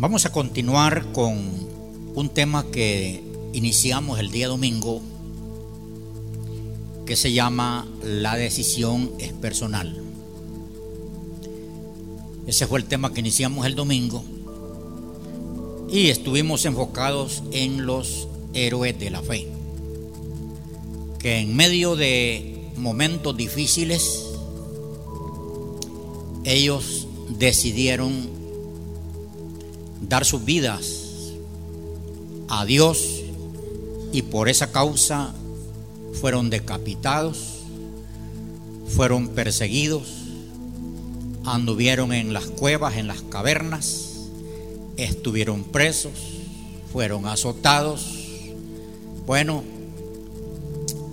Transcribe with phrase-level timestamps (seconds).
[0.00, 1.36] Vamos a continuar con
[2.14, 3.20] un tema que
[3.52, 5.02] iniciamos el día domingo
[7.04, 10.00] que se llama La decisión es personal.
[12.46, 14.22] Ese fue el tema que iniciamos el domingo
[15.90, 19.48] y estuvimos enfocados en los héroes de la fe,
[21.18, 24.26] que en medio de momentos difíciles
[26.44, 28.37] ellos decidieron
[30.00, 31.08] dar sus vidas
[32.48, 33.22] a Dios
[34.12, 35.34] y por esa causa
[36.20, 37.60] fueron decapitados,
[38.88, 40.08] fueron perseguidos,
[41.44, 44.28] anduvieron en las cuevas, en las cavernas,
[44.96, 46.12] estuvieron presos,
[46.92, 48.16] fueron azotados.
[49.26, 49.62] Bueno,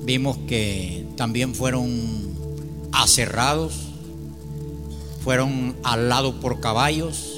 [0.04, 2.36] vimos que también fueron
[2.92, 3.74] aserrados,
[5.24, 7.35] fueron alados por caballos,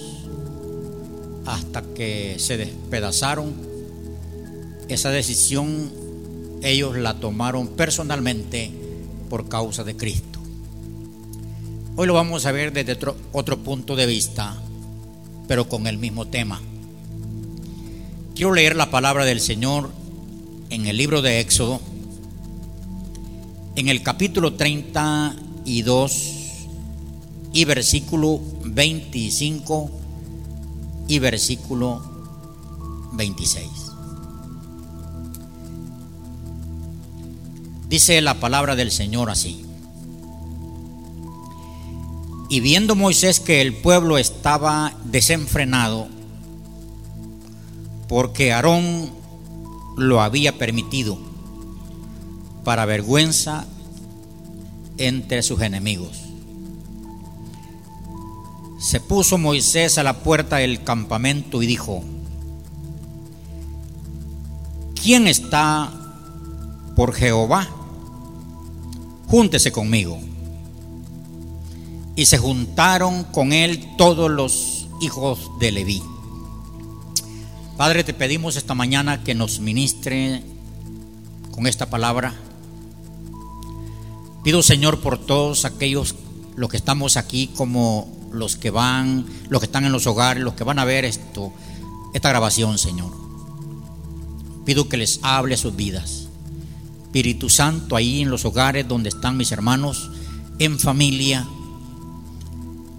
[1.48, 3.56] hasta que se despedazaron.
[4.90, 5.92] Esa decisión
[6.62, 8.70] ellos la tomaron personalmente
[9.30, 10.39] por causa de Cristo.
[11.95, 14.62] Hoy lo vamos a ver desde otro, otro punto de vista,
[15.48, 16.62] pero con el mismo tema.
[18.36, 19.89] Quiero leer la palabra del Señor
[20.70, 21.80] en el libro de Éxodo,
[23.76, 26.34] en el capítulo 32
[27.54, 30.06] y versículo 25
[31.08, 32.02] y versículo
[33.13, 33.67] 26.
[37.89, 39.64] Dice la palabra del Señor así.
[42.49, 46.08] Y viendo Moisés que el pueblo estaba desenfrenado,
[48.08, 49.09] porque Aarón
[49.97, 51.17] lo había permitido,
[52.64, 53.66] para vergüenza
[54.97, 56.27] entre sus enemigos.
[58.88, 62.05] Se puso Moisés a la puerta del campamento y dijo,
[65.03, 65.91] ¿quién está
[66.95, 67.67] por Jehová?
[69.27, 70.17] Júntese conmigo.
[72.15, 76.02] Y se juntaron con él todos los hijos de Leví.
[77.76, 80.43] Padre, te pedimos esta mañana que nos ministre
[81.52, 82.36] con esta palabra.
[84.45, 86.15] Pido, Señor, por todos aquellos
[86.55, 90.54] los que estamos aquí como los que van, los que están en los hogares, los
[90.54, 91.54] que van a ver esto,
[92.14, 93.11] esta grabación, Señor.
[94.65, 96.27] Pido que les hable sus vidas.
[97.04, 100.11] Espíritu Santo, ahí en los hogares donde están mis hermanos,
[100.60, 101.48] en familia.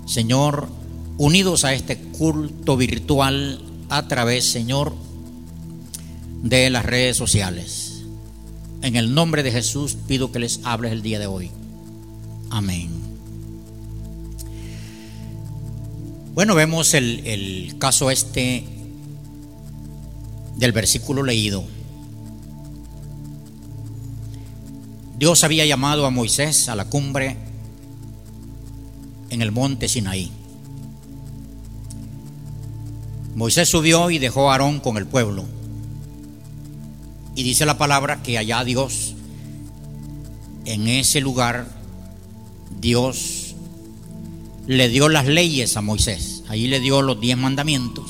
[0.07, 0.69] Señor,
[1.19, 4.95] unidos a este culto virtual a través, Señor,
[6.43, 8.03] de las redes sociales.
[8.83, 11.51] En el nombre de Jesús pido que les hables el día de hoy.
[12.51, 12.98] Amén.
[16.39, 18.63] Bueno, vemos el, caso este
[20.55, 21.65] del versículo leído.
[25.19, 27.37] Dios había llamado a Moisés a la cumbre
[29.31, 30.31] en el monte Sinaí.
[33.35, 35.45] Moisés subió y dejó a Aarón con el pueblo.
[37.35, 39.17] Y dice la palabra que allá Dios,
[40.67, 41.67] en ese lugar,
[42.81, 43.38] Dios
[44.69, 46.45] le dio las leyes a Moisés.
[46.49, 48.05] Ahí le dio los diez mandamientos.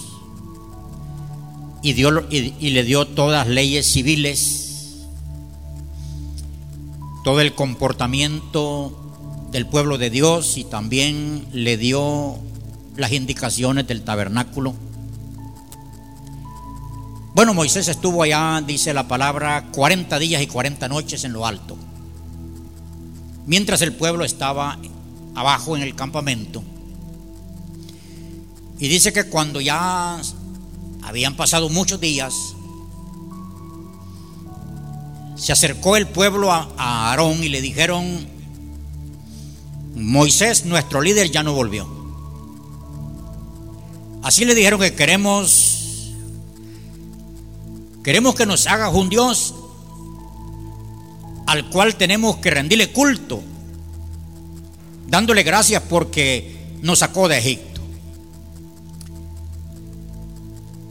[1.82, 5.06] Y, dio, y, le dio todas las leyes civiles.
[7.22, 12.36] Todo el comportamiento del pueblo de Dios y también le dio
[12.96, 14.74] las indicaciones del tabernáculo.
[17.34, 21.78] Bueno, Moisés estuvo allá, dice la palabra, 40 días y 40 noches en lo alto.
[23.46, 24.76] Mientras el pueblo estaba
[25.38, 26.62] abajo en el campamento.
[28.78, 30.20] Y dice que cuando ya
[31.02, 32.34] habían pasado muchos días,
[35.36, 38.26] se acercó el pueblo a, Aarón y le dijeron,
[39.94, 41.88] Moisés, nuestro líder, ya no volvió.
[44.22, 46.12] Así le dijeron que queremos,
[48.02, 49.54] queremos que nos haga un Dios
[51.46, 53.42] al cual tenemos que rendirle culto
[55.08, 57.80] dándole gracias porque nos sacó de Egipto.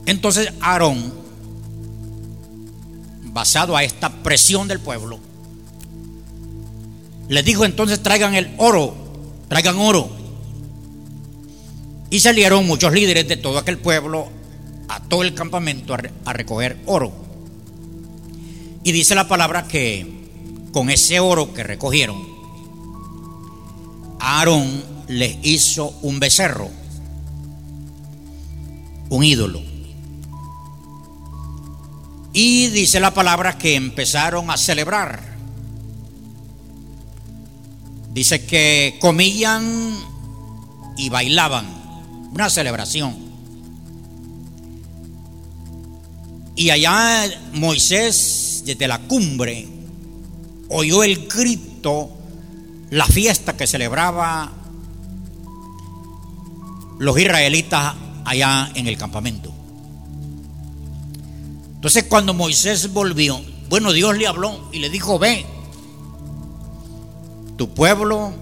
[0.06, 1.12] Entonces Aarón,
[3.24, 5.20] basado a esta presión del pueblo,
[7.28, 8.94] le dijo entonces traigan el oro,
[9.48, 10.10] traigan oro.
[12.10, 14.28] Y salieron muchos líderes de todo aquel pueblo
[14.88, 15.94] a todo el campamento
[16.24, 17.12] a recoger oro.
[18.82, 20.06] Y dice la palabra que
[20.72, 22.27] con ese oro que recogieron,
[24.20, 26.70] Aarón les hizo un becerro
[29.10, 29.62] un ídolo.
[32.32, 35.20] Y dice la palabra que empezaron a celebrar.
[38.12, 39.96] Dice que comían
[40.96, 41.66] y bailaban.
[42.32, 43.16] Una celebración.
[46.54, 47.24] Y allá
[47.54, 49.66] Moisés, desde la cumbre,
[50.68, 52.10] oyó el grito,
[52.90, 54.52] la fiesta que celebraba
[56.98, 57.94] los israelitas
[58.24, 59.52] allá en el campamento.
[61.74, 65.46] Entonces cuando Moisés volvió, bueno, Dios le habló y le dijo, ve,
[67.56, 68.32] tu pueblo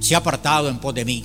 [0.00, 1.24] se ha apartado en pos de mí.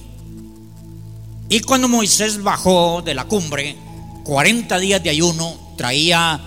[1.50, 3.76] Y cuando Moisés bajó de la cumbre,
[4.24, 6.40] 40 días de ayuno, traía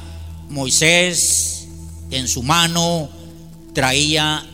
[0.49, 1.69] Moisés
[2.11, 3.09] en su mano,
[3.75, 4.47] traía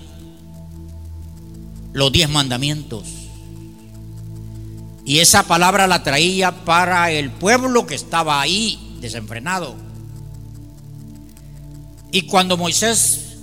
[1.93, 3.05] los diez mandamientos.
[5.05, 9.75] Y esa palabra la traía para el pueblo que estaba ahí desenfrenado.
[12.13, 13.39] Y cuando Moisés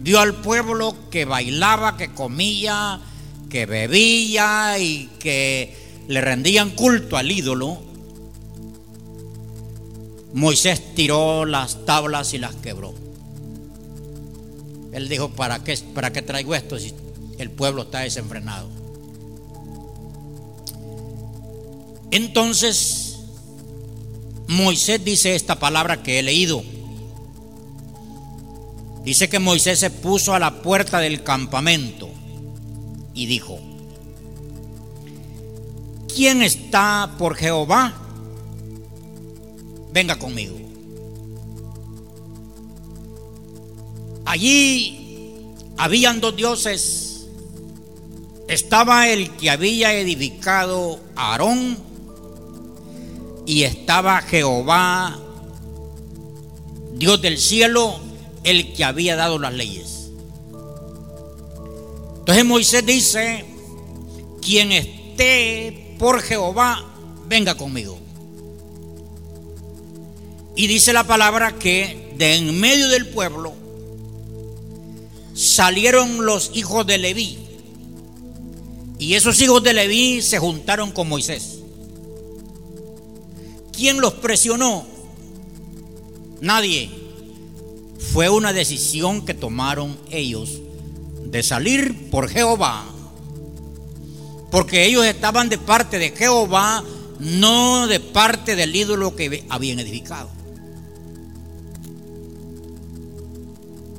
[0.00, 3.00] vio al pueblo que bailaba, que comía,
[3.48, 7.82] que bebía y que le rendían culto al ídolo,
[10.32, 12.94] Moisés tiró las tablas y las quebró.
[14.92, 16.76] Él dijo, ¿para qué, para qué traigo esto
[17.42, 18.68] el pueblo está desenfrenado?
[22.10, 23.18] Entonces,
[24.48, 26.62] Moisés dice esta palabra que he leído.
[29.04, 32.10] Dice que Moisés se puso a la puerta del campamento
[33.14, 33.58] y dijo,
[36.14, 37.94] ¿quién está por Jehová?
[39.92, 40.56] Venga conmigo.
[44.24, 45.34] Allí
[45.76, 47.09] habían dos dioses.
[48.50, 51.78] Estaba el que había edificado Aarón
[53.46, 55.16] y estaba Jehová,
[56.94, 58.00] Dios del cielo,
[58.42, 60.10] el que había dado las leyes.
[62.18, 63.44] Entonces Moisés dice,
[64.42, 66.84] quien esté por Jehová,
[67.28, 68.00] venga conmigo.
[70.56, 73.54] Y dice la palabra que de en medio del pueblo
[75.34, 77.49] salieron los hijos de Leví.
[79.00, 81.60] Y esos hijos de Leví se juntaron con Moisés.
[83.72, 84.86] ¿Quién los presionó?
[86.42, 86.90] Nadie
[88.12, 90.60] fue una decisión que tomaron ellos
[91.24, 92.84] de salir por Jehová.
[94.50, 96.84] Porque ellos estaban de parte de Jehová,
[97.18, 100.28] no de parte del ídolo que habían edificado.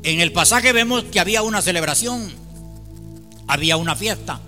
[0.03, 2.31] En el pasaje vemos que había una celebración,
[3.47, 4.41] había una fiesta,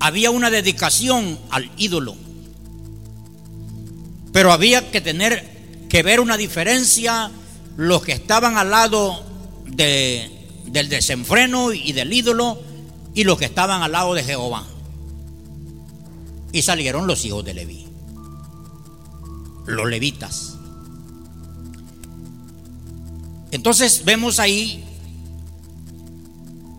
[0.00, 2.16] había una dedicación al ídolo.
[4.32, 7.30] Pero había que tener que ver una diferencia
[7.76, 9.22] los que estaban al lado
[9.66, 12.60] del desenfreno y del ídolo
[13.14, 14.66] y los que estaban al lado de Jehová.
[16.52, 17.86] Y salieron los hijos de Leví,
[19.66, 20.56] los levitas.
[23.50, 24.84] Entonces vemos ahí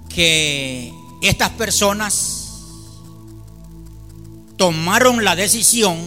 [0.09, 0.91] que
[1.21, 2.40] estas personas
[4.61, 5.97] tomaron la decisión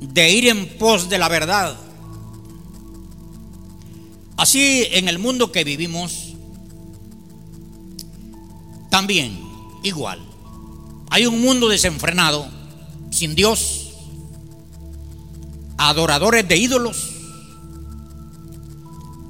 [0.00, 1.76] de ir en pos de la verdad
[4.36, 6.34] Así en el mundo que vivimos,
[8.90, 9.38] también
[9.82, 10.20] igual.
[11.10, 12.46] Hay un mundo desenfrenado,
[13.10, 13.92] sin Dios,
[15.78, 17.12] adoradores de ídolos,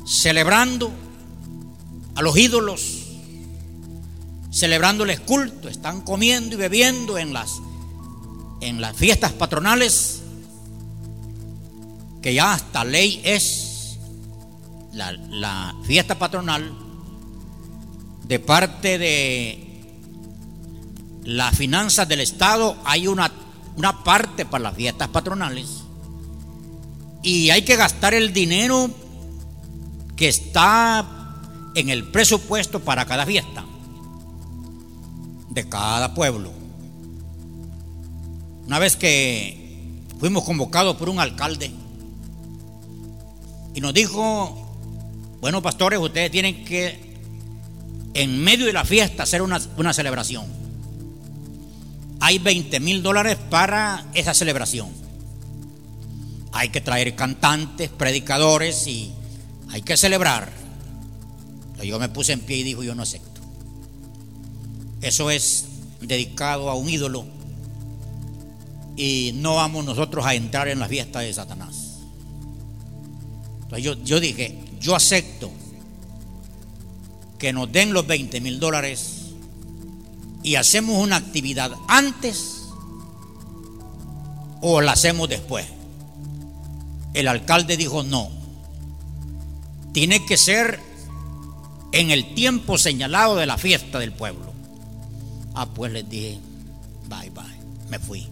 [0.06, 0.90] celebrando
[2.16, 2.95] a los ídolos,
[4.56, 7.60] celebrándoles culto, están comiendo y bebiendo en las,
[8.62, 10.22] en las fiestas patronales,
[12.22, 13.98] que ya hasta ley es
[14.94, 16.72] la, fiesta patronal
[18.24, 19.84] de parte de
[21.24, 23.30] las finanzas del Estado hay una,
[23.76, 25.82] una parte para las fiestas patronales
[27.22, 28.90] y hay que gastar el dinero
[30.16, 31.06] que está
[31.74, 33.65] en el presupuesto para cada fiesta
[35.56, 36.52] de cada pueblo.
[38.64, 41.72] Una vez que fuimos convocados por un alcalde
[43.74, 44.62] y nos dijo
[45.40, 46.98] bueno, pastores, ustedes tienen que,
[48.14, 49.60] en medio de la fiesta, hacer una,
[49.92, 50.44] celebración.
[52.18, 54.88] Hay 20 mil dólares para esa celebración.
[56.52, 59.12] Hay que traer cantantes, predicadores y
[59.70, 60.50] hay que celebrar.
[61.84, 63.35] Yo me puse en pie y dijo, yo no acepto.
[65.06, 65.66] Eso es
[66.00, 67.24] dedicado a un ídolo.
[68.96, 71.98] y no vamos nosotros a entrar en la fiesta de Satanás.
[73.62, 75.50] Entonces yo, yo dije, yo acepto
[77.38, 79.26] que nos den los 20 mil dólares
[80.42, 82.62] y hacemos una actividad antes
[84.62, 85.66] o la hacemos después.
[87.12, 88.30] El alcalde dijo no.
[89.92, 90.80] Tiene que ser
[91.92, 94.55] en el tiempo señalado de la fiesta del pueblo.
[95.56, 96.38] Ah, pues les dije,
[97.08, 97.44] bye bye,
[97.88, 98.28] me fui.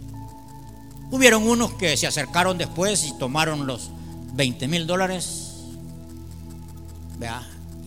[1.11, 3.91] Hubieron unos que se acercaron después y tomaron los
[4.35, 5.55] 20 mil dólares.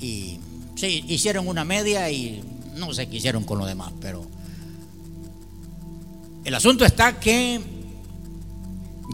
[0.02, 0.40] Y
[0.76, 2.44] sí, hicieron una media y
[2.76, 4.26] no sé qué hicieron con lo demás, pero
[6.44, 7.62] el asunto está que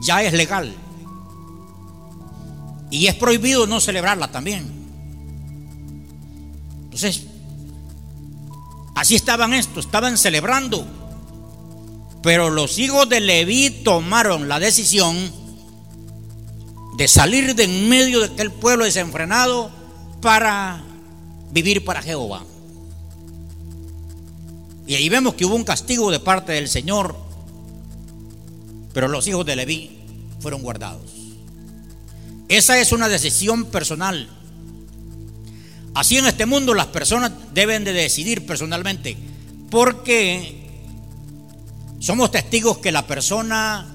[0.02, 0.74] ya es legal
[2.90, 4.72] y es prohibido no celebrarla también.
[6.84, 7.26] Entonces,
[8.96, 10.86] así estaban estos, estaban celebrando,
[12.22, 15.18] pero los hijos de Leví tomaron la decisión
[16.96, 19.72] de salir de en medio de aquel pueblo desenfrenado
[20.22, 20.84] para
[21.52, 22.44] vivir para Jehová.
[24.86, 27.16] Y ahí vemos que hubo un castigo de parte del Señor,
[28.94, 30.00] pero los hijos de Leví
[30.40, 31.12] fueron guardados.
[32.50, 34.30] Esa es una decisión personal.
[35.94, 39.16] Así en este mundo las personas deben de decidir personalmente,
[39.70, 40.64] porque
[42.00, 43.88] somos testigos que la persona,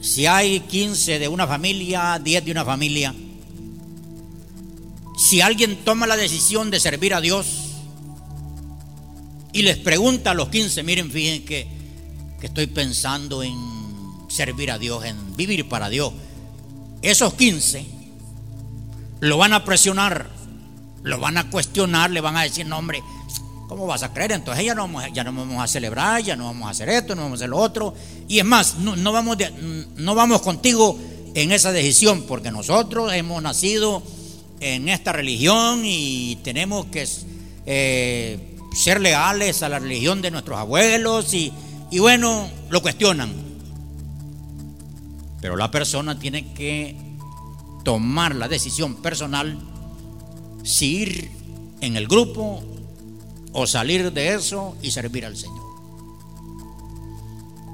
[0.00, 3.14] si hay 15 de una familia, 10 de una familia,
[5.16, 7.46] si alguien toma la decisión de servir a Dios,
[9.52, 11.68] y les pregunta a los 15, miren, fíjense que,
[12.40, 13.54] que estoy pensando en
[14.28, 16.12] servir a Dios, en vivir para Dios.
[17.02, 18.01] Esos 15
[19.22, 20.26] lo van a presionar,
[21.04, 23.04] lo van a cuestionar, le van a decir, no hombre,
[23.68, 24.32] ¿cómo vas a creer?
[24.32, 27.14] Entonces ya no, vamos, ya no vamos a celebrar, ya no vamos a hacer esto,
[27.14, 27.94] no vamos a hacer lo otro.
[28.26, 29.36] Y es más, no, vamos,
[29.96, 30.98] no vamos contigo
[31.34, 34.02] en esa decisión, porque nosotros hemos nacido
[34.58, 37.06] en esta religión y tenemos que
[37.64, 41.52] eh, ser leales a la religión de nuestros abuelos y,
[41.96, 43.32] bueno, lo cuestionan.
[45.40, 47.11] Pero la persona tiene que
[47.82, 49.58] tomar la decisión personal
[50.64, 51.30] si ir
[51.80, 52.62] en el grupo
[53.52, 55.62] o salir de eso y servir al Señor.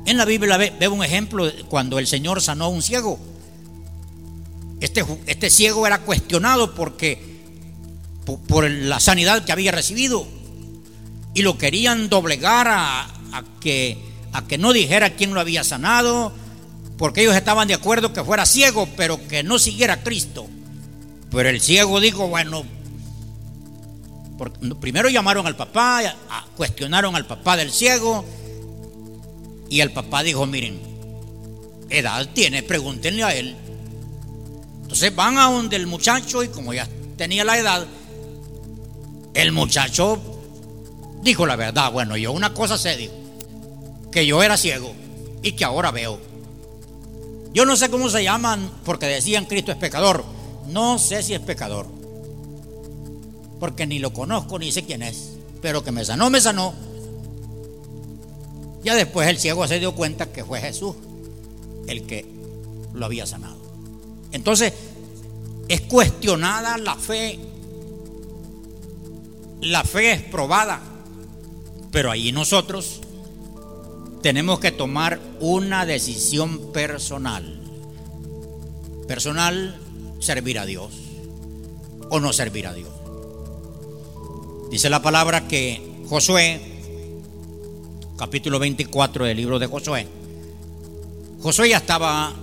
[0.07, 3.19] En la Biblia veo un ejemplo cuando el Señor sanó a un ciego.
[4.81, 7.29] Este, este ciego era cuestionado porque
[8.47, 10.27] por la sanidad que había recibido
[11.35, 13.07] y lo querían doblegar a,
[13.61, 13.99] que,
[14.33, 16.33] a que no dijera quién lo había sanado,
[16.99, 20.47] porque ellos estaban de acuerdo que fuera ciego, pero que no siguiera a Cristo.
[21.31, 22.65] Pero el ciego dijo, bueno,
[24.81, 26.03] primero llamaron al papá,
[26.57, 28.25] cuestionaron al papá del ciego,
[29.71, 30.81] y el papá dijo, miren,
[31.89, 33.57] edad tiene, pregúntenle a él.
[34.83, 37.87] Entonces van a donde el muchacho y como ya tenía la edad,
[39.35, 40.19] el muchacho
[41.23, 41.93] dijo la verdad.
[41.93, 43.13] Bueno, yo una cosa sé, dijo,
[44.11, 44.95] que yo era ciego
[45.43, 46.19] y que ahora veo.
[47.53, 50.25] Yo no sé cómo se llaman porque decían Cristo es pecador.
[50.69, 51.87] No sé si es pecador.
[53.59, 55.31] Porque ni lo conozco ni sé quién es.
[55.61, 56.75] Pero que me sanó, me sanó.
[58.85, 60.95] Ya después el ciego se dio cuenta que fue Jesús
[61.89, 62.27] el que
[62.95, 63.57] lo había sanado.
[64.31, 64.73] Entonces,
[65.69, 67.39] es cuestionada la fe.
[69.61, 70.81] La fe es probada.
[71.91, 73.01] Pero ahí nosotros
[74.23, 77.61] tenemos que tomar una decisión personal.
[79.07, 79.79] Personal,
[80.21, 80.93] servir a Dios
[82.11, 82.91] o no servir a Dios.
[84.71, 86.61] Dice la palabra que Josué,
[88.17, 90.07] capítulo 24 del libro de Josué,
[91.41, 92.35] Josué ya estaba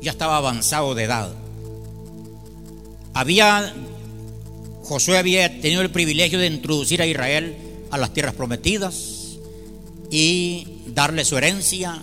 [0.00, 1.32] ya estaba avanzado de edad.
[3.12, 3.74] Había
[4.82, 7.56] Josué había tenido el privilegio de introducir a Israel
[7.90, 9.09] a las tierras prometidas
[10.10, 12.02] y darle su herencia,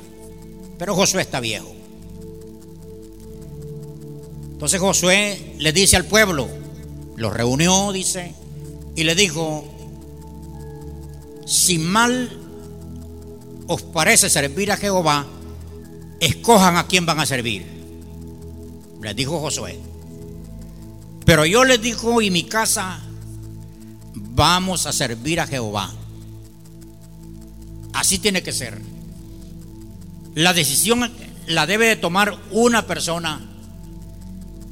[0.77, 1.73] pero Josué está viejo.
[4.53, 6.47] Entonces Josué le dice al pueblo,
[7.15, 8.33] lo reunió, dice,
[8.95, 9.65] y le dijo,
[11.45, 12.31] si mal
[13.67, 15.27] os parece servir a Jehová,
[16.19, 17.65] escojan a quién van a servir.
[19.01, 19.79] Les dijo Josué.
[21.25, 22.99] Pero yo les digo, y mi casa,
[24.15, 25.93] vamos a servir a Jehová.
[27.97, 28.79] Así tiene que ser.
[30.35, 31.11] La decisión
[31.47, 33.41] la debe de tomar una persona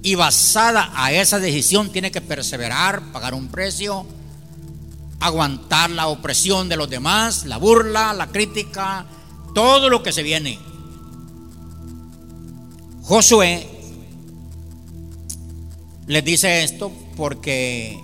[0.03, 4.05] y basada a esa decisión tiene que perseverar, pagar un precio,
[5.19, 9.07] aguantar la opresión de los demás, la burla, la crítica,
[9.55, 10.59] todo lo que se viene.
[13.01, 13.67] Josué
[16.05, 17.99] les dice esto porque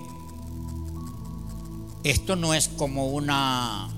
[2.02, 3.88] esto no es como una...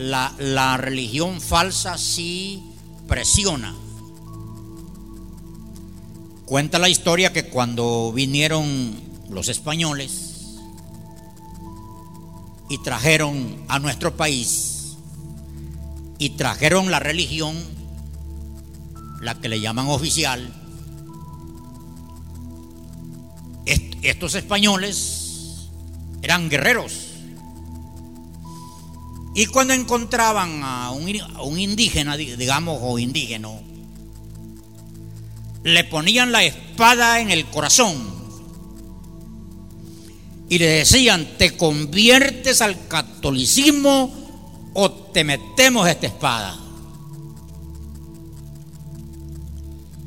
[0.00, 2.62] La, religión falsa sí
[3.06, 3.74] presiona.
[6.46, 10.56] Cuenta la historia que cuando vinieron los españoles
[12.70, 14.96] y trajeron a nuestro país
[16.18, 17.54] y trajeron la religión,
[19.20, 20.50] la que le llaman oficial,
[24.02, 25.68] estos españoles
[26.22, 27.09] eran guerreros.
[29.34, 33.48] Y cuando encontraban a un, indígena, digamos, o indígena,
[35.62, 38.20] le ponían la espada en el corazón
[40.48, 44.12] y le decían, te conviertes al catolicismo
[44.74, 46.58] o te metemos esta espada.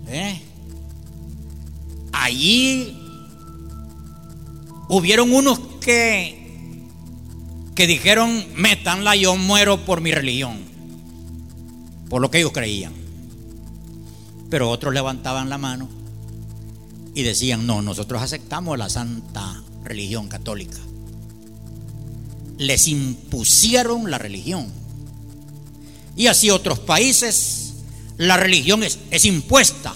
[0.08, 0.42] ¿Eh?
[2.12, 3.00] Allí
[4.90, 6.43] hubieron unos que,
[7.76, 10.60] que dijeron, métanla, yo muero por mi religión,
[12.10, 12.94] por lo que ellos creían.
[14.50, 15.90] Pero otros levantaban la mano
[17.16, 20.78] y decían, no, nosotros aceptamos la santa religión católica.
[22.58, 24.68] Les impusieron la religión.
[26.16, 27.74] Y así otros países,
[28.18, 29.96] la religión es, es impuesta.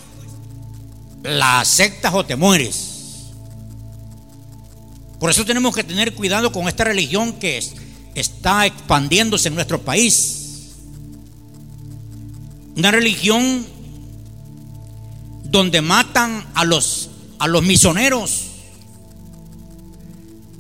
[1.24, 2.97] La aceptas o te mueres.
[5.20, 7.62] Por eso tenemos que tener cuidado con esta religión que
[8.14, 10.76] está expandiéndose en nuestro país.
[12.76, 13.66] Una religión
[15.44, 17.10] donde matan a los,
[17.40, 18.44] a los misioneros.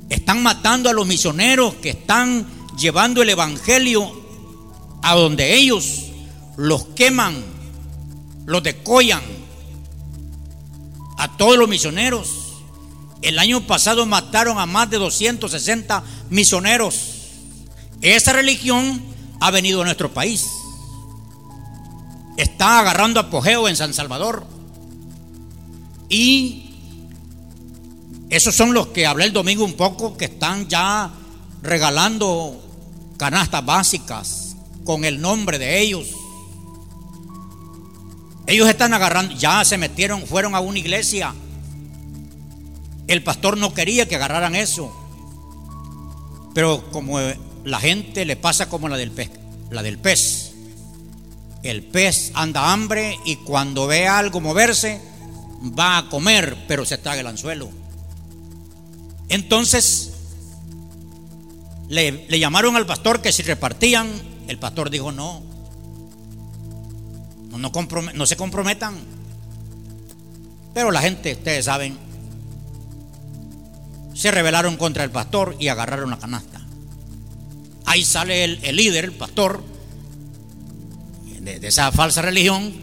[0.09, 2.47] Están matando a los misioneros que están
[2.77, 4.11] llevando el Evangelio
[5.01, 6.05] a donde ellos
[6.55, 7.35] los queman,
[8.45, 9.21] los decollan.
[11.19, 12.46] A todos los misioneros.
[13.21, 17.13] El año pasado mataron a más de 260 misioneros.
[18.01, 19.01] Esa religión
[19.39, 20.47] ha venido a nuestro país.
[22.37, 24.45] Está agarrando apogeo en San Salvador.
[26.09, 26.75] Y
[28.29, 31.11] esos son los que hablé el domingo un poco, que están ya
[31.63, 32.63] regalando
[33.17, 36.07] canastas básicas con el nombre de ellos.
[38.45, 41.33] Ellos están agarrando, ya se metieron, fueron a una iglesia
[43.07, 44.93] el pastor no quería que agarraran eso.
[46.53, 47.19] Pero como
[47.63, 49.31] la gente le pasa como la del pez,
[49.69, 50.53] la del pez.
[51.63, 55.01] El pez anda hambre y cuando ve algo moverse
[55.77, 57.69] va a comer, pero se traga el anzuelo.
[59.29, 60.13] Entonces
[61.89, 64.09] le, llamaron al pastor que si repartían,
[64.47, 65.41] el pastor dijo no,
[67.51, 67.71] no, no,
[68.13, 68.95] no se comprometan.
[70.73, 72.06] Pero la gente, ustedes saben,
[74.17, 76.59] se rebelaron contra el pastor y agarraron la canasta.
[77.85, 79.63] Ahí sale el, líder, el pastor,
[81.39, 82.73] de, de, esa falsa religión,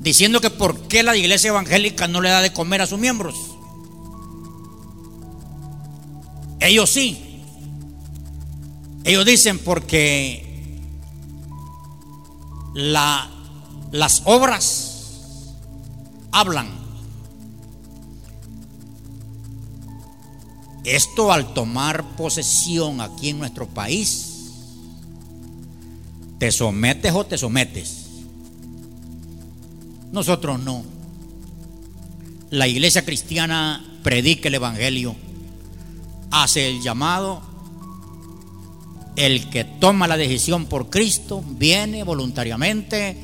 [0.00, 3.36] diciendo que por qué la iglesia evangélica no le da de comer a sus miembros.
[6.60, 7.42] Ellos sí.
[9.04, 10.80] Ellos dicen porque
[12.74, 13.28] la,
[13.92, 15.54] las obras
[16.32, 16.77] hablan
[20.88, 24.52] Esto al tomar posesión aquí en nuestro país,
[26.38, 28.06] te sometes o te sometes.
[30.12, 30.82] Nosotros no.
[32.48, 35.14] La iglesia cristiana predica el Evangelio,
[36.30, 37.42] hace el llamado.
[39.16, 43.14] El que toma la decisión por Cristo viene voluntariamente,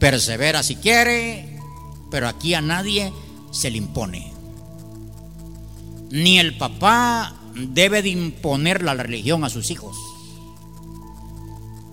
[0.00, 1.60] persevera si quiere,
[2.10, 3.12] pero aquí a nadie
[3.52, 4.31] se le impone
[6.12, 9.96] ni el papá debe de imponer la religión a sus hijos.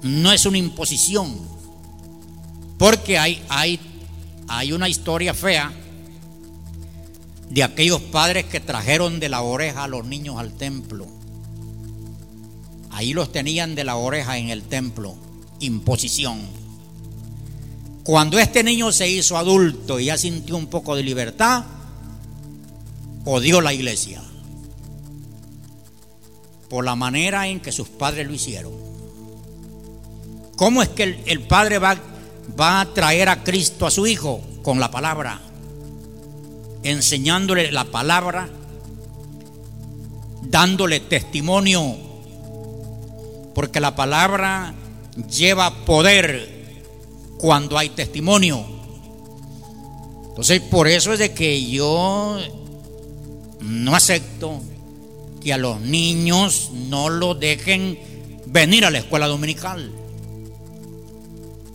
[0.03, 1.37] No es una imposición,
[2.77, 5.71] porque hay, hay, una historia fea
[7.49, 11.07] de aquellos padres que trajeron de la oreja a los niños al templo.
[12.91, 15.15] Ahí los tenían de la oreja en el templo,
[15.61, 16.41] imposición.
[18.03, 21.63] Cuando este niño se hizo adulto y ya sintió un poco de libertad,
[23.31, 24.21] odió la iglesia
[26.67, 28.73] por la manera en que sus padres lo hicieron.
[30.55, 31.95] ¿Cómo es que el, padre va,
[32.59, 34.41] va a traer a Cristo a su hijo?
[34.61, 35.39] Con la palabra,
[36.83, 38.49] enseñándole la palabra,
[40.43, 41.95] dándole testimonio,
[43.55, 44.73] porque la palabra
[45.31, 46.67] lleva poder
[47.37, 48.65] cuando hay testimonio.
[50.27, 52.37] Entonces, por eso es de que yo
[53.61, 54.61] no acepto
[55.41, 57.99] que a los niños no lo dejen
[58.45, 59.91] venir a la escuela dominical.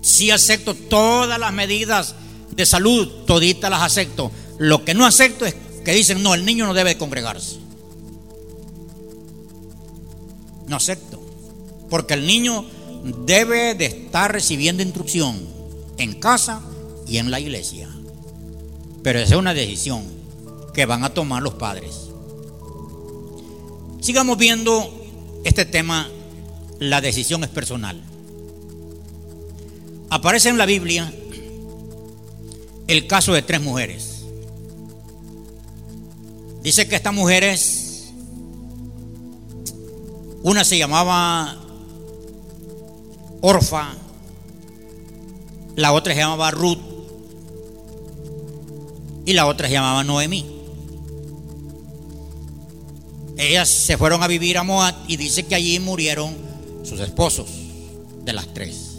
[0.02, 2.14] Sí acepto todas las medidas
[2.54, 4.30] de salud, toditas las acepto.
[4.58, 7.58] Lo que no acepto es que dicen, no, el niño no debe congregarse.
[10.66, 11.22] No acepto.
[11.90, 12.64] Porque el niño
[13.26, 15.40] debe de estar recibiendo instrucción
[15.98, 16.62] en casa
[17.06, 17.88] y en la iglesia.
[19.02, 20.13] Pero esa es una decisión
[20.74, 22.10] que van a tomar los padres.
[24.00, 24.92] Sigamos viendo
[25.44, 26.08] este tema,
[26.78, 28.02] la decisión es personal.
[30.10, 31.12] Aparece en la Biblia
[32.86, 34.24] el caso de tres mujeres.
[36.62, 38.12] Dice que estas mujeres,
[40.42, 41.56] una se llamaba
[43.40, 43.94] Orfa,
[45.76, 46.78] la otra se llamaba Ruth
[49.26, 50.53] y la otra se llamaba Noemí.
[53.36, 56.34] Ellas se fueron a vivir a Moab y dice que allí murieron
[56.84, 57.48] sus esposos
[58.24, 58.98] de las tres.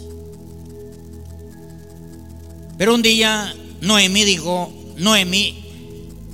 [2.76, 5.64] Pero un día Noemí dijo, Noemí,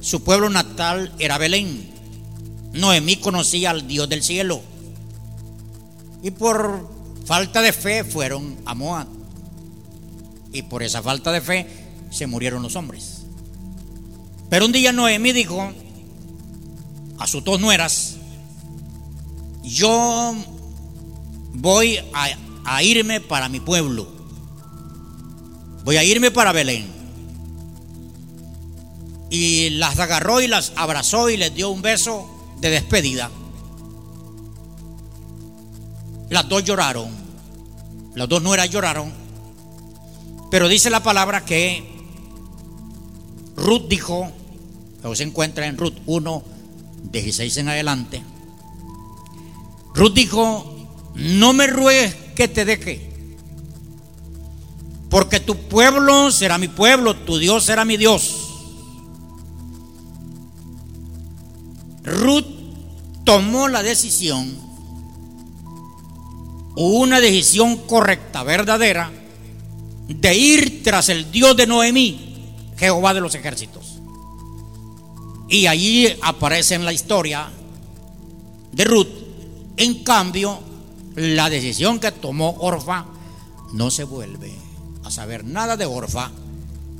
[0.00, 1.88] su pueblo natal era Belén.
[2.72, 4.60] Noemí conocía al Dios del cielo.
[6.22, 6.88] Y por
[7.24, 9.06] falta de fe fueron a Moab.
[10.52, 11.66] Y por esa falta de fe
[12.10, 13.22] se murieron los hombres.
[14.50, 15.72] Pero un día Noemí dijo
[17.22, 18.16] a sus dos nueras,
[19.62, 20.34] yo
[21.54, 22.28] voy a,
[22.64, 24.08] a irme para mi pueblo.
[25.84, 26.90] Voy a irme para Belén.
[29.30, 32.28] Y las agarró y las abrazó y les dio un beso
[32.60, 33.30] de despedida.
[36.28, 37.10] Las dos lloraron.
[38.14, 39.12] Las dos nueras lloraron.
[40.50, 41.82] Pero dice la palabra que
[43.56, 44.30] Ruth dijo,
[45.14, 46.42] se encuentra en Ruth 1,
[47.10, 48.22] 16 en adelante.
[49.94, 53.10] Ruth dijo, no me ruegues que te deje,
[55.10, 58.38] porque tu pueblo será mi pueblo, tu Dios será mi Dios.
[62.04, 62.46] Ruth
[63.24, 64.62] tomó la decisión
[66.74, 69.10] una decisión correcta, verdadera,
[70.08, 73.91] de ir tras el Dios de Noemí, Jehová de los ejércitos.
[75.52, 77.50] Y allí aparece en la historia
[78.72, 79.08] de Ruth.
[79.76, 80.58] En cambio,
[81.14, 83.04] la decisión que tomó Orfa
[83.74, 84.50] no se vuelve
[85.04, 86.30] a saber nada de Orfa,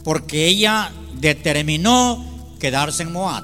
[0.05, 2.23] porque ella determinó
[2.61, 3.43] quedarse en Moab,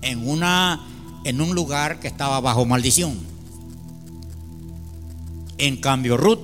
[0.00, 0.80] en, una,
[1.24, 3.18] en un lugar que estaba bajo maldición.
[5.58, 6.40] En cambio, Ruth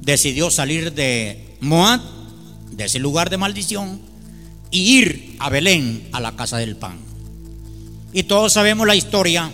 [0.00, 2.00] decidió salir de Moab,
[2.70, 4.11] de ese lugar de maldición,
[4.72, 6.98] y ir a Belén, a la casa del pan.
[8.12, 9.52] Y todos sabemos la historia,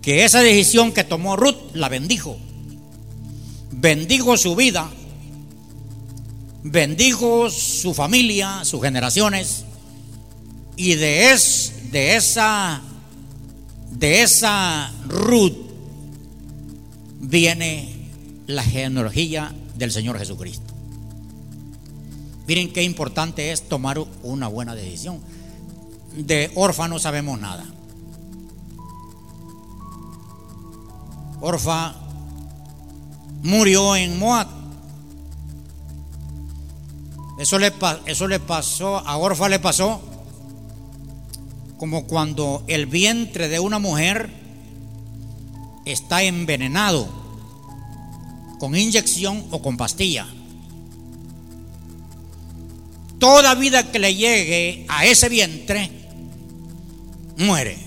[0.00, 2.38] que esa decisión que tomó Ruth la bendijo.
[3.72, 4.88] Bendijo su vida,
[6.62, 9.64] bendijo su familia, sus generaciones,
[10.76, 12.82] y de, es, de esa
[13.98, 15.56] de esa Ruth
[17.20, 17.94] viene
[18.46, 20.65] la genealogía del Señor Jesucristo.
[22.46, 25.20] Miren qué importante es tomar una buena decisión.
[26.16, 27.64] De Orfa no sabemos nada.
[31.40, 31.94] Orfa
[33.42, 34.48] murió en Moab.
[37.38, 37.72] Eso le,
[38.06, 40.00] eso le pasó, a Orfa le pasó
[41.78, 44.30] como cuando el vientre de una mujer
[45.84, 47.06] está envenenado
[48.58, 50.26] con inyección o con pastilla.
[53.18, 55.90] Toda vida que le llegue a ese vientre
[57.38, 57.78] muere.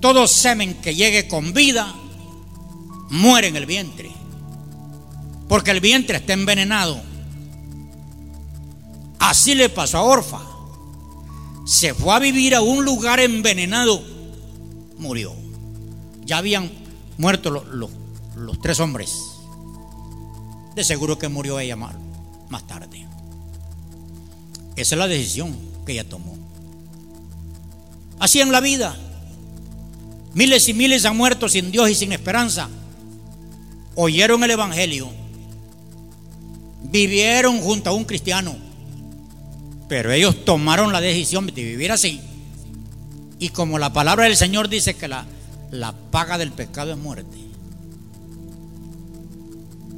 [0.00, 1.94] Todo semen que llegue con vida
[3.10, 4.10] muere en el vientre.
[5.48, 7.00] Porque el vientre está envenenado.
[9.18, 10.48] Así le pasó a Orfa
[11.68, 14.02] se fue a vivir a un lugar envenenado,
[14.96, 15.34] murió.
[16.24, 16.72] Ya habían
[17.18, 17.90] muerto los,
[18.62, 19.14] tres hombres.
[20.74, 21.94] De seguro que murió ella más,
[22.50, 23.06] más tarde.
[24.76, 26.36] Esa es la decisión que ella tomó.
[28.18, 28.96] Así en la vida.
[30.34, 32.68] Miles y miles han muerto sin Dios y sin esperanza.
[33.94, 35.10] Oyeron el Evangelio.
[36.90, 38.68] Vivieron junto a un cristiano
[39.88, 42.20] pero ellos tomaron la decisión de vivir así.
[43.38, 45.26] Y como la palabra del Señor dice que la,
[45.70, 47.38] la paga del pecado es muerte.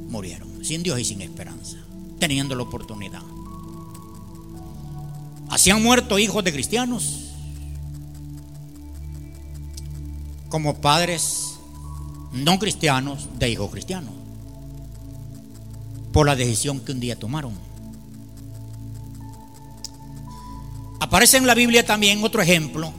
[0.09, 1.77] Murieron, sin Dios y sin esperanza,
[2.21, 3.23] teniendo la oportunidad.
[5.49, 7.31] Así han muerto hijos de cristianos,
[10.47, 11.55] como padres
[12.31, 14.13] no cristianos de hijos cristianos,
[16.13, 17.55] por la decisión que un día tomaron.
[20.99, 22.93] Aparece en la Biblia también otro ejemplo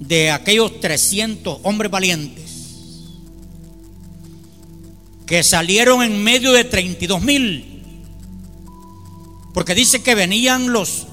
[0.00, 2.49] de aquellos 300 hombres valientes
[5.30, 7.84] que salieron en medio de 32 mil.
[9.54, 11.06] Porque dice que venían los,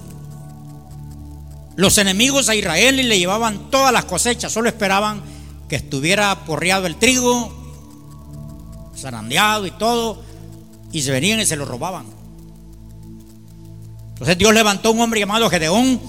[1.75, 5.21] los enemigos a Israel y le llevaban todas las cosechas, solo esperaban
[5.69, 7.53] que estuviera porreado el trigo,
[8.97, 10.23] zarandeado y todo,
[10.91, 12.07] y se venían y se lo robaban.
[14.13, 16.01] Entonces Dios levantó un hombre llamado Gedeón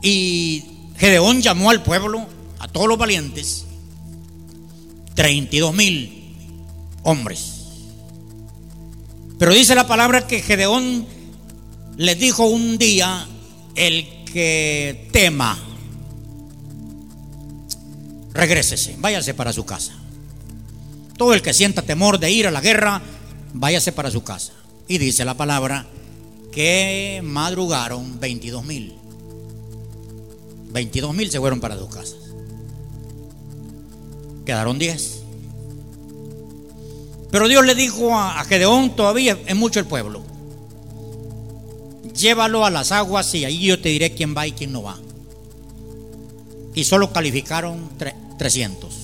[0.00, 0.64] y
[0.96, 2.26] Gedeón llamó al pueblo,
[2.58, 3.65] a todos los valientes,
[5.16, 6.22] 32 mil
[7.02, 7.54] hombres.
[9.38, 11.06] Pero dice la palabra que Gedeón
[11.96, 13.26] les dijo un día,
[13.74, 15.58] el que tema,
[18.32, 19.94] regrésese, váyase para su casa.
[21.16, 23.02] Todo el que sienta temor de ir a la guerra,
[23.54, 24.52] váyase para su casa.
[24.86, 25.86] Y dice la palabra
[26.52, 28.94] que madrugaron 22 mil.
[30.72, 32.25] 22 mil se fueron para dos casas.
[34.46, 35.22] Quedaron 10.
[37.30, 40.22] Pero Dios le dijo a, Gedeón, todavía es mucho el pueblo.
[42.14, 44.98] Llévalo a las aguas y ahí yo te diré quién va y quién no va.
[46.74, 47.90] Y solo calificaron
[48.38, 48.94] 300.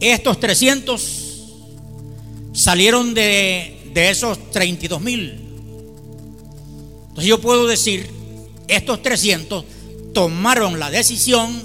[0.00, 1.44] Estos 300
[2.52, 5.40] salieron de, de esos 32 mil.
[7.08, 8.10] Entonces yo puedo decir,
[8.66, 9.64] estos 300
[10.12, 11.62] tomaron la decisión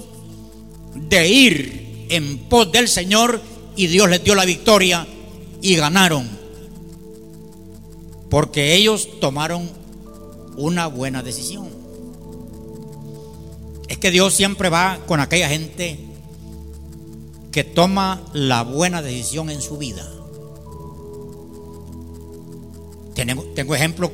[0.95, 1.78] de ir
[2.09, 3.41] en pos del Señor
[3.75, 5.07] y Dios les dio la victoria
[5.61, 6.27] y ganaron.
[8.29, 9.69] Porque ellos tomaron
[10.57, 11.69] una buena decisión.
[13.87, 15.99] Es que Dios siempre va con aquella gente
[17.51, 20.07] que toma la buena decisión en su vida.
[23.15, 24.11] Tengo, tengo ejemplo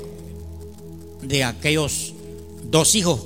[1.21, 2.13] de aquellos
[2.63, 3.21] dos hijos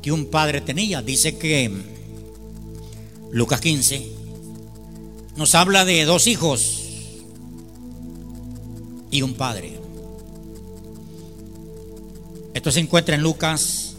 [0.00, 1.02] que un padre tenía.
[1.02, 1.91] Dice que
[3.32, 4.12] Lucas 15
[5.36, 6.82] nos habla de dos hijos
[9.10, 9.78] y un padre.
[12.54, 13.94] Esto se encuentra en Lucas,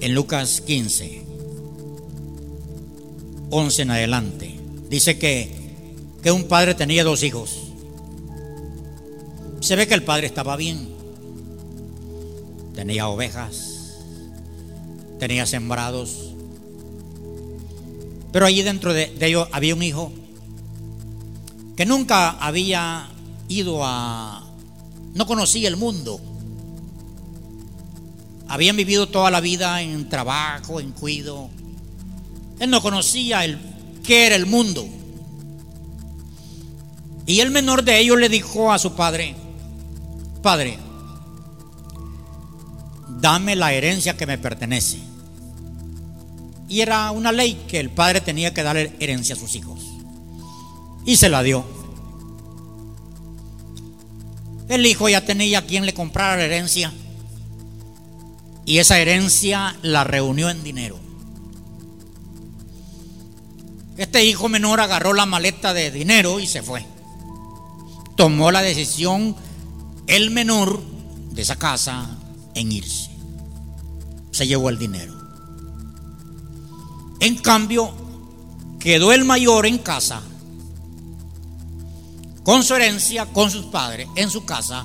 [0.00, 1.22] en Lucas 15,
[3.50, 4.60] 11 en adelante.
[4.90, 5.50] Dice que,
[6.22, 7.58] que un padre tenía dos hijos.
[9.60, 10.94] Se ve que el padre estaba bien
[12.74, 13.94] tenía ovejas,
[15.18, 16.23] tenía sembrados.
[18.34, 20.12] Pero allí dentro de, ellos había un hijo
[21.76, 23.06] que nunca había
[23.48, 24.42] ido a...
[25.14, 26.20] no conocía el mundo.
[28.48, 31.48] Habían vivido toda la vida en trabajo, en cuido.
[32.58, 33.56] Él no conocía el,
[34.02, 34.84] qué era el mundo.
[37.26, 39.36] Y el menor de ellos le dijo a su padre,
[40.42, 40.76] Padre,
[43.20, 45.13] dame la herencia que me pertenece.
[46.68, 49.80] Y era una ley que el padre tenía que dar herencia a sus hijos.
[51.04, 51.64] Y se la dio.
[54.68, 56.92] El hijo ya tenía quien le comprara la herencia.
[58.64, 60.98] Y esa herencia la reunió en dinero.
[63.98, 66.84] Este hijo menor agarró la maleta de dinero y se fue.
[68.16, 69.36] Tomó la decisión
[70.06, 70.82] el menor
[71.32, 72.18] de esa casa
[72.54, 73.14] en irse
[74.34, 75.14] se llevó el dinero.
[77.24, 77.90] En cambio,
[78.78, 80.20] quedó el mayor en casa,
[82.42, 84.84] con su herencia, con sus padres, en su casa,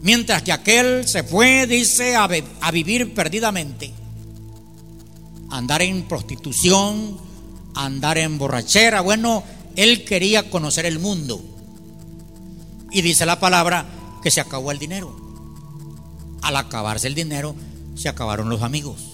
[0.00, 2.26] mientras que aquel se fue, dice, a,
[2.62, 3.92] a vivir perdidamente,
[5.50, 7.18] andar en prostitución,
[7.74, 9.02] andar en borrachera.
[9.02, 9.44] Bueno,
[9.76, 11.38] él quería conocer el mundo.
[12.90, 13.84] Y dice la palabra
[14.22, 15.14] que se acabó el dinero
[16.40, 17.54] al acabarse el dinero,
[17.94, 19.13] se acabaron los amigos,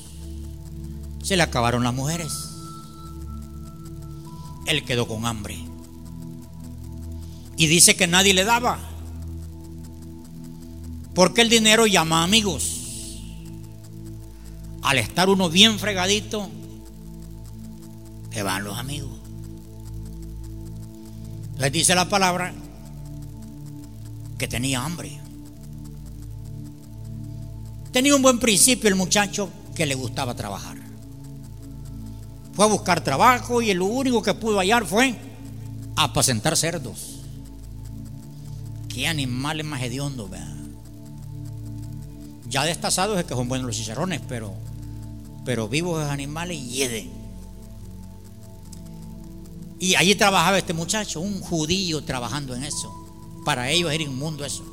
[1.23, 2.33] se le acabaron las mujeres.
[4.67, 5.59] Él quedó con hambre.
[7.57, 8.79] Y dice que nadie le daba.
[11.15, 12.77] Porque el dinero llama amigos.
[14.83, 16.49] Al estar uno bien fregadito,
[18.31, 19.11] que van los amigos.
[21.53, 22.55] Entonces dice la palabra
[24.39, 25.21] que tenía hambre.
[27.93, 30.80] Tenía un buen principio el muchacho que le gustaba trabajar.
[32.53, 35.17] Fue a buscar trabajo y lo único que pudo hallar fue
[35.97, 37.21] apacentar cerdos.
[38.89, 40.57] Qué animales más hediondos, ¿verdad?
[42.49, 44.53] Ya destazados es que son buenos los chicharrones, pero,
[45.45, 47.11] pero vivos esos animales hieden.
[49.79, 52.93] Y allí trabajaba este muchacho, un judío trabajando en eso.
[53.45, 54.65] Para ellos era inmundo eso.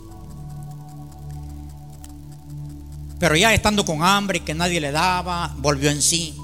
[3.20, 6.37] Pero ya estando con hambre que nadie le daba, volvió en sí.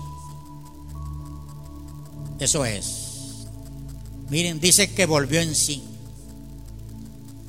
[2.39, 3.45] Eso es.
[4.29, 5.83] Miren, dice que volvió en sí.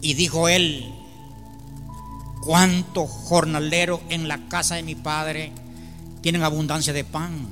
[0.00, 0.92] Y dijo él,
[2.42, 5.52] ¿cuántos jornaleros en la casa de mi padre
[6.20, 7.48] tienen abundancia de pan?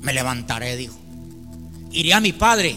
[0.00, 0.96] Me levantaré, dijo.
[1.90, 2.76] Iré a mi padre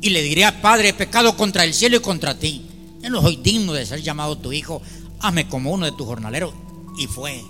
[0.00, 2.66] y le diré a Padre, he pecado contra el cielo y contra ti.
[3.02, 4.82] Yo no soy digno de ser llamado tu hijo.
[5.20, 6.54] Hazme como uno de tus jornaleros.
[6.98, 7.42] Y fue.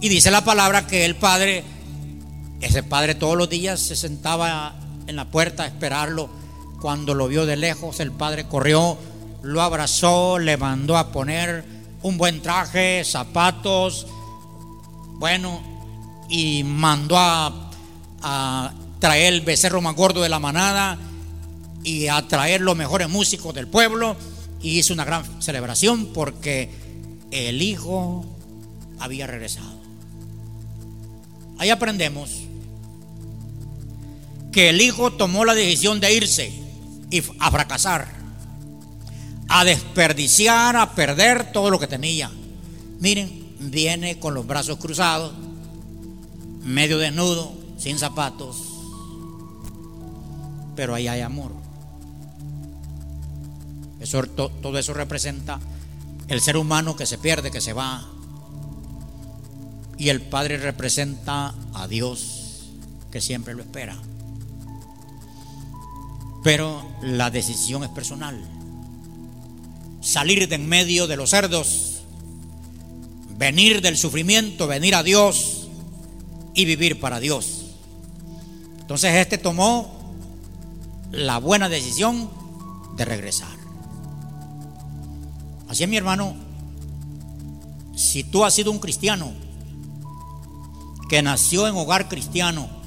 [0.00, 1.64] Y dice la palabra que el padre,
[2.60, 4.74] ese padre todos los días se sentaba
[5.06, 6.28] en la puerta a esperarlo.
[6.80, 8.98] Cuando lo vio de lejos, el padre corrió,
[9.42, 11.64] lo abrazó, le mandó a poner
[12.02, 14.06] un buen traje, zapatos,
[15.18, 15.60] bueno,
[16.28, 17.64] y mandó a,
[19.00, 20.98] traer el becerro más gordo de la manada
[21.84, 24.16] y a traer los mejores músicos del pueblo.
[24.60, 26.68] Y hizo una gran celebración porque
[27.30, 28.24] el hijo
[28.98, 29.78] había regresado.
[31.58, 32.47] Ahí aprendemos
[34.52, 36.52] que el hijo tomó la decisión de irse
[37.10, 38.08] y a fracasar,
[39.48, 42.30] a desperdiciar, a perder todo lo que tenía.
[43.00, 45.32] Miren, viene con los brazos cruzados,
[46.62, 48.56] medio desnudo, sin zapatos,
[50.76, 51.52] pero ahí hay amor.
[54.00, 55.58] Eso, todo eso representa
[56.28, 58.06] el ser humano que se pierde, que se va.
[59.96, 62.70] Y el Padre representa a Dios,
[63.10, 63.96] que siempre lo espera.
[66.48, 68.42] Pero la decisión es personal.
[70.00, 72.04] Salir de en medio de los cerdos,
[73.36, 75.68] venir del sufrimiento, venir a Dios
[76.54, 77.66] y vivir para Dios.
[78.80, 80.14] Entonces este tomó
[81.12, 82.30] la buena decisión
[82.96, 83.58] de regresar.
[85.68, 86.34] Así es mi hermano,
[87.94, 89.32] si tú has sido un cristiano
[91.10, 92.77] que nació en hogar cristiano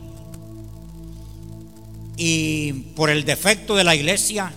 [2.23, 4.53] y por el defecto de la iglesia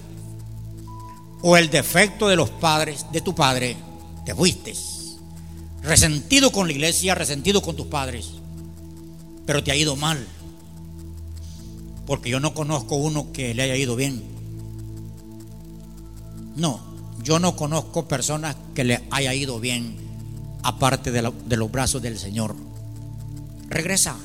[1.41, 3.75] o el defecto de los padres, de tu padre,
[4.27, 4.75] te fuiste.
[5.83, 8.33] Resentido con la iglesia, resentido con tus padres,
[9.47, 10.27] pero te ha ido mal
[12.07, 14.23] porque yo no conozco uno que le haya ido bien.
[16.57, 16.81] No,
[17.23, 19.97] yo no conozco personas que le haya ido bien
[20.63, 22.55] aparte de, los brazos del Señor.
[23.71, 24.17] Regresa,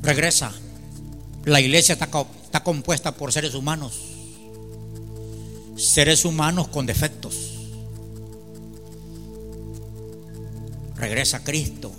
[0.00, 0.50] regresa.
[1.44, 2.08] La iglesia está,
[2.44, 3.98] está compuesta por seres humanos,
[5.76, 7.34] seres humanos con defectos.
[10.96, 11.92] Regresa a Cristo,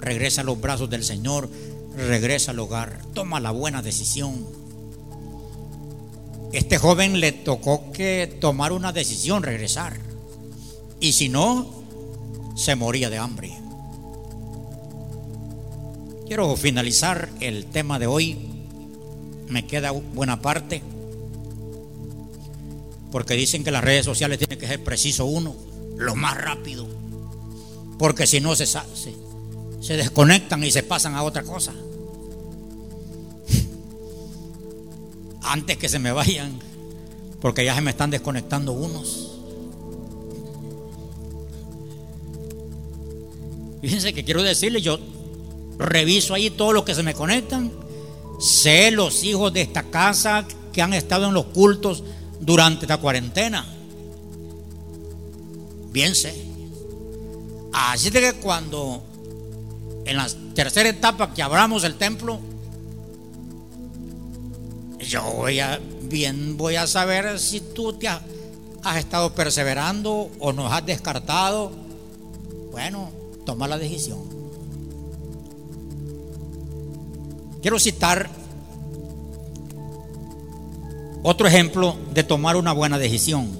[0.00, 1.50] regresa a los brazos del Señor,
[1.96, 4.46] regresa al hogar, toma la buena decisión.
[6.52, 9.98] Este joven le tocó que tomar una decisión, regresar.
[11.00, 11.82] Y si no,
[12.56, 13.52] se moría de hambre.
[16.26, 18.47] Quiero finalizar el tema de hoy.
[19.48, 20.82] Me queda buena parte.
[23.10, 25.54] Porque dicen que las redes sociales tienen que ser preciso uno,
[25.96, 26.86] lo más rápido.
[27.98, 28.78] Porque si no se, se,
[29.80, 31.72] se desconectan y se pasan a otra cosa.
[35.42, 36.58] antes que se me vayan,
[37.40, 39.38] porque ya se me están desconectando unos.
[43.80, 44.98] Fíjense que quiero decirles, yo
[45.78, 47.70] reviso ahí todo lo que se me conectan,
[48.38, 52.02] sé los hijos de esta casa que han estado en los cultos
[52.40, 53.66] durante esta cuarentena.
[55.90, 56.34] Bien sé.
[57.72, 59.02] Así de que cuando
[60.04, 62.40] en la tercera etapa que abramos el templo,
[65.00, 68.22] yo voy a, bien voy a saber si tú te has,
[68.96, 71.72] estado perseverando o nos has descartado.
[72.70, 73.10] Bueno,
[73.44, 74.37] toma la decisión.
[77.60, 78.30] Quiero citar
[81.22, 83.50] otro ejemplo de tomar una buena decisión.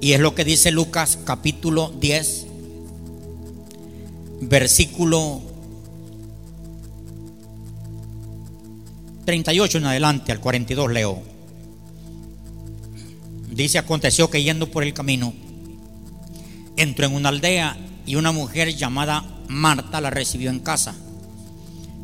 [0.00, 2.46] Y es lo que dice Lucas capítulo 10,
[4.42, 5.40] versículo
[9.24, 11.22] 38 en adelante, al 42 leo.
[13.50, 15.32] Dice, aconteció que yendo por el camino,
[16.76, 20.94] entró en una aldea y una mujer llamada Marta la recibió en casa.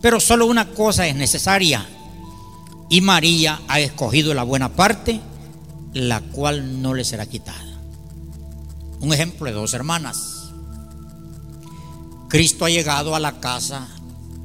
[0.00, 1.86] pero solo una cosa es necesaria,
[2.88, 5.20] y María ha escogido la buena parte,
[5.92, 7.64] la cual no le será quitada.
[9.00, 10.50] Un ejemplo de dos hermanas.
[12.28, 13.88] Cristo ha llegado a la casa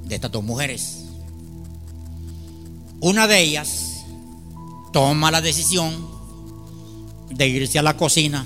[0.06, 1.06] de estas dos mujeres.
[3.00, 4.04] Una de ellas
[4.92, 6.08] toma la decisión
[7.30, 8.46] de irse a la cocina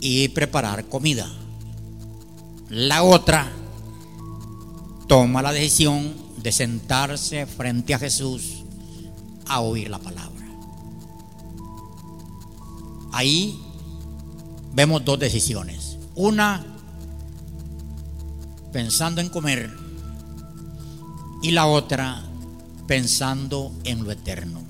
[0.00, 1.30] y preparar comida.
[2.68, 3.50] La otra
[5.06, 8.64] toma la decisión de sentarse frente a Jesús
[9.46, 10.46] a oír la palabra.
[13.12, 13.58] Ahí
[14.74, 15.98] vemos dos decisiones.
[16.14, 16.64] Una
[18.72, 19.74] pensando en comer
[21.42, 22.22] y la otra
[22.86, 24.62] pensando en lo eterno.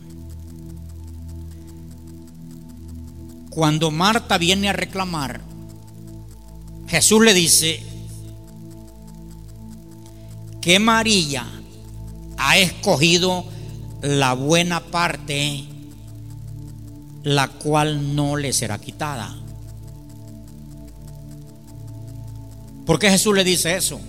[3.51, 5.41] Cuando Marta viene a reclamar,
[6.87, 7.83] Jesús le dice
[10.67, 11.47] que María
[12.39, 13.45] ha escogido
[14.03, 15.63] la buena parte,
[17.23, 19.33] la cual no le será quitada.
[22.85, 24.01] ¿Por qué Jesús le dice eso?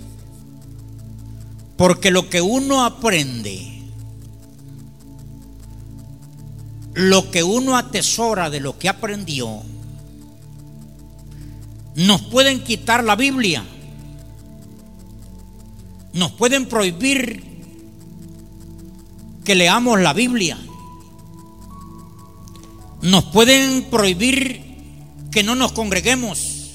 [1.78, 3.76] Porque lo que uno aprende
[6.96, 9.62] lo que uno atesora de lo que aprendió,
[11.94, 13.64] nos pueden quitar la Biblia,
[16.18, 17.44] nos pueden prohibir
[19.46, 20.58] que leamos la Biblia,
[23.02, 24.64] nos pueden prohibir
[25.32, 26.72] que no nos congreguemos,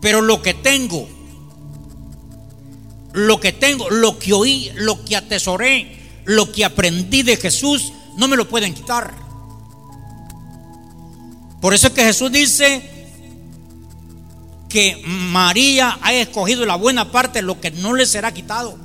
[0.00, 1.06] pero lo que tengo,
[3.12, 8.26] lo que tengo, lo que oí, lo que atesoré, lo que aprendí de Jesús no
[8.26, 9.14] me lo pueden quitar.
[11.60, 12.97] Por eso es que Jesús dice
[14.68, 18.78] que María ha escogido la buena parte, lo que no le será quitado.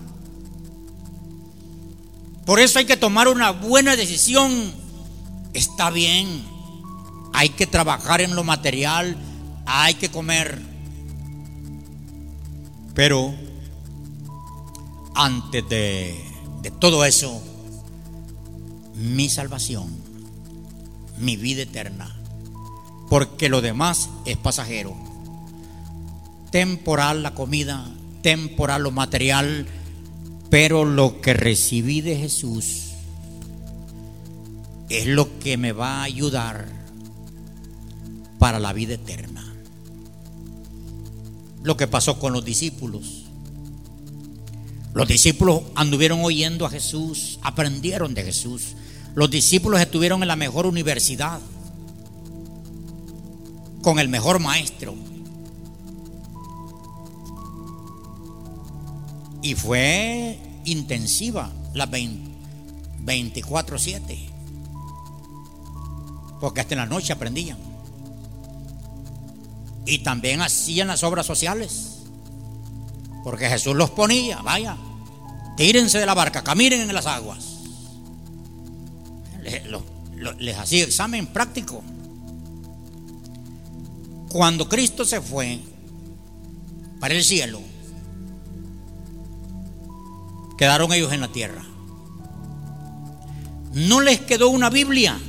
[2.45, 4.73] Por eso hay que tomar una buena decisión.
[5.53, 6.43] Está bien,
[7.33, 9.17] hay que trabajar en lo material,
[9.65, 10.61] hay que comer.
[12.93, 13.33] Pero
[15.15, 17.43] antes de de todo eso,
[18.95, 19.85] mi salvación,
[21.17, 22.15] mi vida eterna,
[23.09, 24.95] porque lo demás es pasajero.
[26.53, 27.83] Temporal la comida,
[28.21, 29.65] temporal lo material,
[30.49, 32.91] pero lo que recibí de Jesús
[34.87, 36.67] es lo que me va a ayudar
[38.37, 39.43] para la vida eterna.
[41.63, 43.23] Lo que pasó con los discípulos
[44.93, 48.75] los discípulos anduvieron oyendo a Jesús, aprendieron de Jesús.
[49.15, 51.39] Los discípulos estuvieron en la mejor universidad,
[53.81, 54.93] con el mejor maestro.
[59.43, 64.29] Y fue intensiva las 24-7.
[66.39, 67.57] Porque hasta en la noche aprendían.
[69.85, 71.99] Y también hacían las obras sociales.
[73.23, 74.77] Porque Jesús los ponía, vaya,
[75.55, 77.45] tírense de la barca, caminen en las aguas.
[80.39, 81.83] Les, hacía examen práctico.
[84.29, 85.59] Cuando Cristo se fue
[86.99, 87.61] para el cielo,
[90.63, 91.61] quedaron ellos en la tierra.
[93.73, 95.19] No les quedó una Biblia.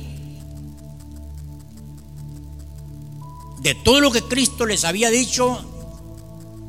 [3.59, 5.59] De todo lo que Cristo les había dicho,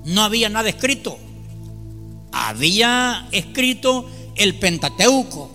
[0.05, 1.17] no había nada escrito.
[2.33, 5.49] Había escrito el Pentateuco,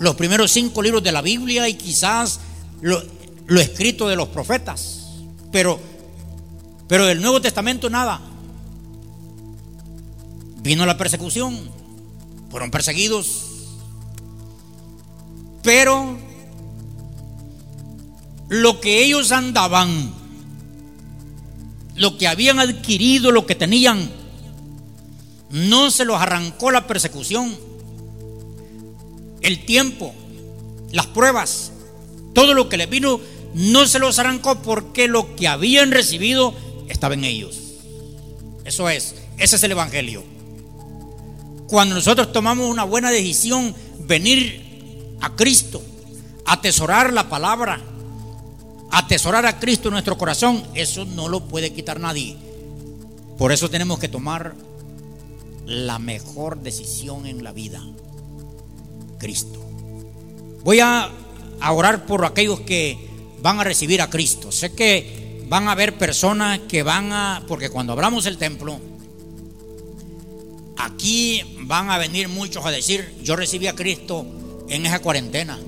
[0.00, 2.40] los primeros cinco libros de la Biblia y quizás
[2.80, 3.02] lo,
[3.60, 5.18] escrito de los profetas,
[5.52, 5.78] pero,
[6.88, 8.22] pero del Nuevo Testamento nada.
[10.66, 11.56] Vino la persecución,
[12.50, 13.44] fueron perseguidos,
[15.62, 16.18] pero
[18.48, 20.12] lo que ellos andaban
[21.94, 24.10] lo que habían adquirido, lo que tenían,
[25.50, 27.56] no se los arrancó la persecución,
[29.40, 30.12] el tiempo,
[30.90, 31.70] las pruebas,
[32.34, 33.20] todo lo que les vino
[33.54, 36.54] no se los arrancó porque lo que habían recibido
[36.88, 37.56] estaba en ellos.
[38.64, 40.35] Eso es, ese es el Evangelio.
[41.68, 45.82] Cuando nosotros tomamos una buena decisión, venir a Cristo,
[46.44, 47.80] atesorar la palabra,
[48.90, 52.36] atesorar a Cristo en nuestro corazón, eso no lo puede quitar nadie.
[53.36, 54.54] Por eso tenemos que tomar
[55.66, 57.82] la mejor decisión en la vida,
[59.18, 59.60] Cristo.
[60.62, 61.10] Voy a,
[61.70, 62.98] orar por aquellos que
[63.42, 64.52] van a recibir a Cristo.
[64.52, 68.80] Sé que van a haber personas que van a, porque cuando abramos el templo,
[70.76, 74.26] aquí van a venir muchos a decir, yo recibí a Cristo
[74.68, 75.58] en esa cuarentena.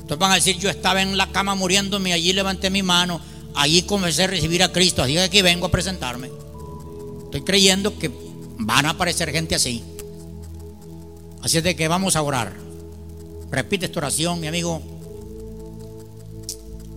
[0.00, 3.20] Entonces van a decir, yo estaba en la cama muriéndome, allí levanté mi mano,
[3.54, 6.30] allí comencé a recibir a Cristo, así que aquí vengo a presentarme.
[7.24, 8.10] Estoy creyendo que
[8.58, 9.84] van a aparecer gente así.
[11.42, 12.54] Así es de que vamos a orar.
[13.50, 14.82] Repite esta oración, mi amigo.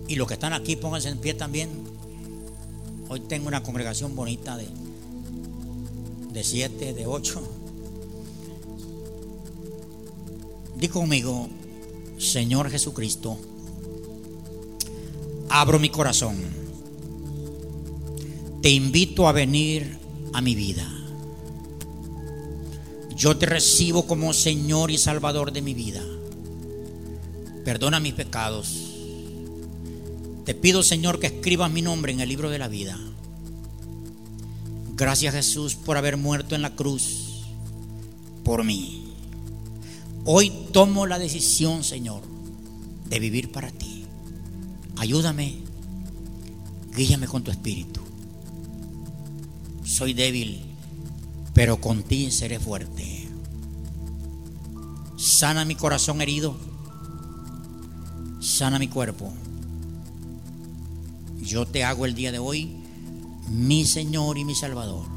[0.08, 1.70] Y los que están aquí, pónganse en pie también.
[3.08, 4.66] Hoy tengo una congregación bonita de,
[6.32, 7.42] de siete, de ocho.
[10.76, 11.48] Di conmigo,
[12.18, 13.38] Señor Jesucristo,
[15.48, 16.36] abro mi corazón.
[18.62, 19.98] Te invito a venir
[20.32, 20.88] a mi vida.
[23.16, 26.02] Yo te recibo como Señor y Salvador de mi vida.
[27.64, 28.92] Perdona mis pecados.
[30.44, 32.98] Te pido, Señor, que escribas mi nombre en el libro de la vida.
[35.02, 37.42] Gracias, Jesús, por haber muerto en la cruz
[38.44, 39.12] por mí.
[40.24, 42.22] Hoy tomo la decisión, Señor,
[43.08, 44.04] de vivir para ti.
[44.98, 45.56] Ayúdame,
[46.94, 48.00] guíame con tu espíritu.
[49.82, 50.62] Soy débil,
[51.52, 53.28] pero con ti seré fuerte.
[55.16, 56.54] Sana mi corazón herido,
[58.38, 59.32] sana mi cuerpo.
[61.40, 62.81] Yo te hago el día de hoy
[63.48, 65.11] mi Señor y mi Salvador.